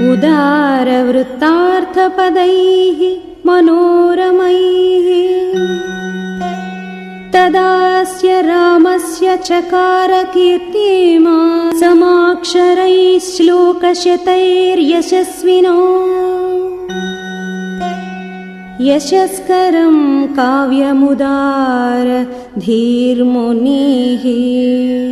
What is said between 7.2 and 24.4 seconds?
तदास्य रामस्य चकारकीर्तिमा समाक्षरैः श्लोकशतैर्यशस्विनो। यशस्करं काव्यमुदार धीर्मुनिः